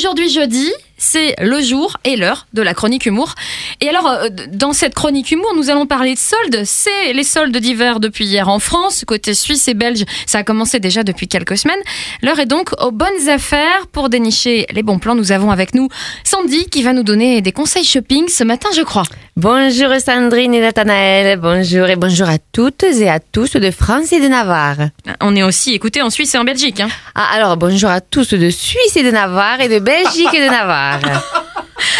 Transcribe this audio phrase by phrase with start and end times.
[0.00, 3.34] aujourd'hui jeudi, c'est le jour et l'heure de la chronique humour.
[3.80, 6.62] Et alors, euh, dans cette chronique humour, nous allons parler de soldes.
[6.64, 9.04] C'est les soldes d'hiver depuis hier en France.
[9.06, 11.80] Côté suisse et belge, ça a commencé déjà depuis quelques semaines.
[12.22, 13.86] L'heure est donc aux bonnes affaires.
[13.92, 15.88] Pour dénicher les bons plans, nous avons avec nous
[16.22, 19.04] Sandy qui va nous donner des conseils shopping ce matin, je crois.
[19.36, 24.20] Bonjour Sandrine et Nathanaël, bonjour et bonjour à toutes et à tous de France et
[24.20, 24.90] de Navarre.
[25.22, 26.80] On est aussi écouté en Suisse et en Belgique.
[26.80, 26.88] Hein.
[27.14, 30.50] Ah, alors bonjour à tous de Suisse et de Navarre et de Belgique et de
[30.50, 30.89] Navarre.
[30.94, 31.39] ajá.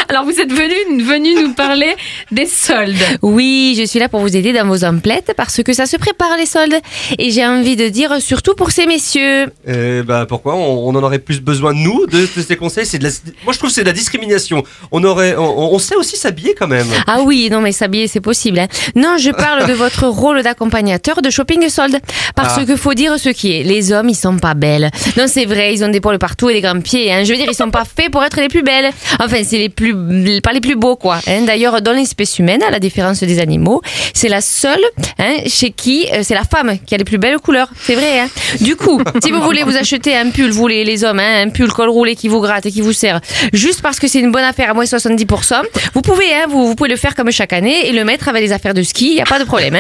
[0.08, 1.94] Alors vous êtes venu, venu nous parler
[2.30, 2.96] des soldes.
[3.22, 6.36] Oui, je suis là pour vous aider dans vos emplettes parce que ça se prépare
[6.38, 6.74] les soldes.
[7.18, 9.46] Et j'ai envie de dire surtout pour ces messieurs.
[9.66, 10.54] Eh ben pourquoi?
[10.56, 13.10] On, on en aurait plus besoin de nous de, de ces conseils C'est de la,
[13.44, 14.62] moi je trouve que c'est de la discrimination.
[14.92, 16.86] On aurait, on, on sait aussi s'habiller quand même.
[17.06, 18.58] Ah oui, non mais s'habiller c'est possible.
[18.58, 18.66] hein.
[18.96, 21.98] Non, je parle de votre rôle d'accompagnateur de shopping soldes.
[22.34, 22.64] Parce Ah.
[22.64, 24.90] que faut dire ce qui est, les hommes ils sont pas belles.
[25.16, 27.12] Non c'est vrai, ils ont des poils partout et des grands pieds.
[27.12, 27.24] Hein.
[27.24, 28.90] Je veux dire, ils sont pas faits pour être les plus belles.
[29.20, 31.20] Enfin, c'est les plus, les plus beaux quoi.
[31.26, 31.42] Hein.
[31.46, 33.82] D'ailleurs, dans l'espèce humaine, à la différence des animaux,
[34.14, 34.84] c'est la seule
[35.18, 37.68] hein, chez qui euh, c'est la femme qui a les plus belles couleurs.
[37.80, 38.20] C'est vrai.
[38.20, 38.28] Hein.
[38.60, 41.72] Du coup, si vous voulez vous acheter un pull, vous les, les hommes, un pull
[41.72, 43.20] col roulé qui vous gratte et qui vous sert,
[43.52, 45.62] juste parce que c'est une bonne affaire à moins 70%,
[45.94, 48.74] vous pouvez, vous, pouvez le faire comme chaque année et le mettre avec les affaires
[48.74, 49.78] de ski, il n'y a pas de problème.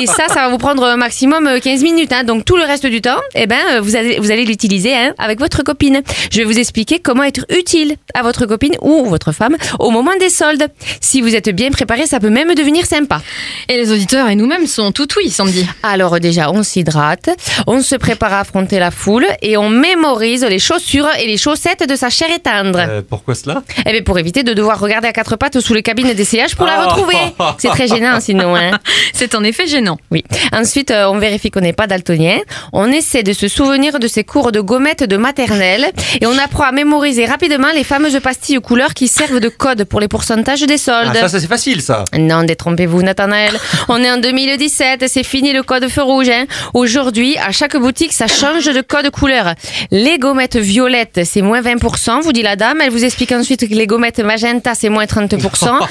[0.00, 2.12] Et ça, ça va vous prendre un maximum euh, 15 minutes.
[2.12, 2.24] Hein.
[2.24, 5.38] Donc tout le reste du temps, eh ben, euh, vous allez, vous allez l'utiliser avec
[5.38, 6.02] votre copine.
[6.30, 10.12] Je vais vous expliquer comment être utile à votre copine ou votre femme au moment
[10.18, 10.68] des soldes.
[11.00, 13.20] Si vous êtes bien préparé, ça peut même devenir sympa.
[13.68, 15.66] Et les auditeurs et nous-mêmes sont tout oui, Sandy.
[15.82, 17.30] Alors déjà, on s'hydrate,
[17.66, 21.88] on se prépare à affronter la foule et on mémorise les chaussures et les chaussettes
[21.88, 22.78] de sa chère et tendre.
[22.80, 23.62] Euh, pourquoi cela?
[23.86, 26.66] Eh bien, pour éviter de devoir regarder à quatre pattes sous les cabines d'essayage pour
[26.66, 26.88] la Oh.
[26.90, 27.16] retrouver.
[27.58, 28.54] C'est très gênant sinon.
[28.56, 28.78] Hein.
[29.12, 29.98] C'est en effet gênant.
[30.10, 30.24] Oui.
[30.52, 32.38] Ensuite, euh, on vérifie qu'on n'est pas daltonien.
[32.72, 36.64] On essaie de se souvenir de ses cours de gommettes de maternelle et on apprend
[36.64, 40.78] à mémoriser rapidement les fameuses pastilles couleurs qui servent de code pour les pourcentages des
[40.78, 41.10] soldes.
[41.12, 42.06] ah, Ça, ça c'est facile ça.
[42.18, 43.54] Non, détrompez-vous, Nathanaël.
[43.88, 46.30] On est en 2017, c'est fini le code feu rouge.
[46.30, 46.46] Hein.
[46.72, 49.54] Aujourd'hui, à chaque boutique, ça change de code couleur.
[49.90, 52.80] Les gommettes violettes, c'est moins 20%, vous dit la dame.
[52.80, 55.38] Elle vous explique ensuite que les gommettes magenta, c'est moins 30%.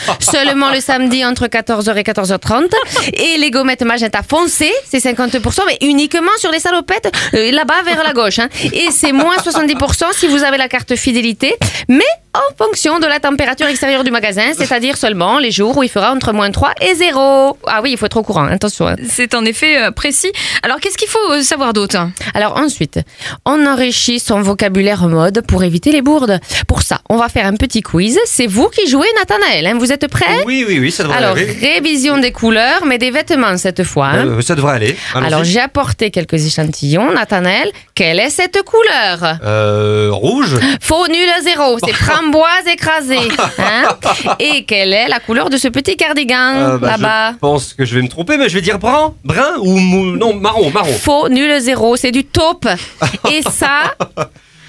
[0.19, 2.71] Seulement le samedi entre 14h et 14h30.
[3.13, 8.03] Et les gommettes magenta foncées, c'est 50%, mais uniquement sur les salopettes, euh, là-bas vers
[8.03, 8.39] la gauche.
[8.39, 8.49] Hein.
[8.73, 11.55] Et c'est moins 70% si vous avez la carte fidélité.
[11.87, 12.03] Mais
[12.33, 16.11] en fonction de la température extérieure du magasin, c'est-à-dire seulement les jours où il fera
[16.11, 17.57] entre moins 3 et 0.
[17.67, 18.87] Ah oui, il faut être au courant, attention.
[18.87, 18.95] hein.
[19.07, 20.31] C'est en effet euh, précis.
[20.63, 21.97] Alors qu'est-ce qu'il faut euh, savoir d'autre?
[22.33, 22.99] Alors ensuite,
[23.45, 26.39] on enrichit son vocabulaire mode pour éviter les bourdes.
[26.67, 28.17] Pour ça, on va faire un petit quiz.
[28.25, 29.67] C'est vous qui jouez, Nathanaël.
[29.67, 29.77] hein.
[29.79, 30.43] Vous êtes prêts?
[30.45, 31.45] Oui, oui, oui, ça devrait Alors, aller.
[31.61, 34.07] révision des couleurs, mais des vêtements cette fois.
[34.07, 34.25] hein.
[34.27, 34.95] Euh, ça devrait aller.
[35.13, 35.27] Allons-y.
[35.27, 37.11] Alors, j'ai apporté quelques échantillons.
[37.13, 39.37] Nathanaël, quelle est cette couleur?
[39.43, 40.57] Euh, rouge.
[40.81, 43.17] Faux nul à zéro, c'est framboise écrasée.
[43.59, 43.97] Hein
[44.39, 47.85] Et quelle est la couleur de ce petit cardigan Euh, bah, là-bas Je pense que
[47.85, 50.93] je vais me tromper, mais je vais dire brun, brun ou mou- non marron, marron.
[50.93, 52.67] Faux nul à zéro, c'est du taupe.
[53.31, 53.95] Et ça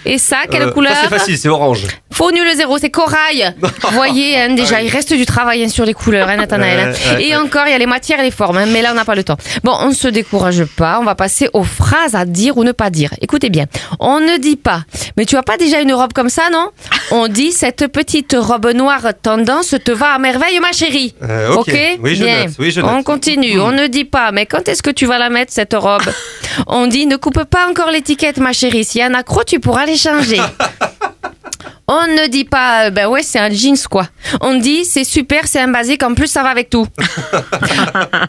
[0.07, 1.87] et ça, quelle Euh, couleur Ça c'est facile, c'est orange.
[2.11, 3.55] Faux nul zéro, c'est corail.
[3.61, 4.87] Vous voyez, hein, déjà, Ah oui.
[4.87, 6.95] il reste du travail hein, sur les couleurs, hein, Nathanaël.
[7.13, 7.37] Ouais, et ouais.
[7.37, 9.25] encore, il y a les matières et les formes, mais là, on n'a pas le
[9.25, 9.37] temps.
[9.63, 12.89] Bon, on se décourage pas, on va passer aux phrases à dire ou ne pas
[12.89, 13.11] dire.
[13.21, 13.67] Écoutez bien,
[13.99, 14.85] on ne dit pas,
[15.21, 16.71] mais tu as pas déjà une robe comme ça, non
[17.11, 21.15] On dit, cette petite robe noire tendance te va à merveille, ma chérie.
[21.23, 21.77] Euh, ok.
[22.01, 22.45] Oui, je bien.
[22.47, 22.91] note, oui, je note.
[22.91, 25.75] On continue, on ne dit pas, mais quand est-ce que tu vas la mettre, cette
[25.75, 26.05] robe
[26.67, 28.83] On dit, ne coupe pas encore l'étiquette, ma chérie.
[28.83, 30.41] S'il y a un accro, tu pourras les changer.
[31.93, 34.07] On ne dit pas, euh, ben ouais, c'est un jeans quoi.
[34.41, 36.87] On dit, c'est super, c'est un basique, en plus ça va avec tout.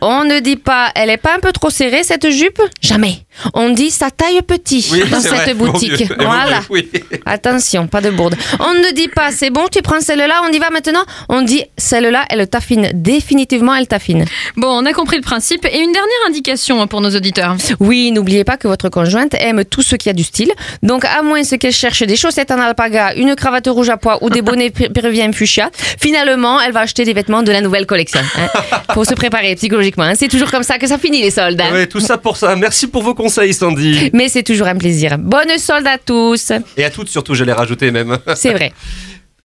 [0.02, 2.60] On ne dit pas, elle est pas un peu trop serrée cette jupe?
[2.82, 3.24] Jamais.
[3.54, 6.12] On dit, ça taille petit Oui, dans cette vrai, boutique.
[6.20, 6.62] Voilà.
[6.70, 6.90] oui.
[7.26, 8.36] Attention, pas de bourde.
[8.60, 11.04] On ne dit pas, c'est bon, tu prends celle-là, on y va maintenant.
[11.30, 12.90] On dit, celle-là, elle taffine.
[12.94, 14.26] Définitivement, elle taffine.
[14.58, 15.66] Bon, on a compris le principe.
[15.66, 17.56] Et une dernière indication pour nos auditeurs.
[17.80, 20.52] Oui, n'oubliez pas que votre conjointe aime tout ce qui a du style.
[20.84, 24.24] Donc, à moins ce qu'elle cherche des chaussettes en alpaga, une cravate rouge à pois
[24.24, 27.86] ou des bonnets pé- péruviens fuchsia, finalement, elle va acheter des vêtements de la nouvelle
[27.86, 28.20] collection.
[28.38, 28.48] Hein.
[28.94, 30.04] Faut se préparer psychologiquement.
[30.04, 30.14] hein.
[30.16, 31.62] C'est toujours comme ça que ça finit les soldes.
[31.62, 31.72] hein.
[31.72, 32.56] Ouais, tout ça pour ça.
[32.56, 34.10] Merci pour vos conseils, Sandy.
[34.14, 35.18] Mais c'est toujours un plaisir.
[35.18, 36.52] Bonne solde à tous.
[36.76, 38.18] Et à toutes surtout, j'allais rajouter même.
[38.36, 38.74] C'est vrai.